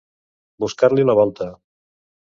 [0.63, 1.51] Buscar-li la volta.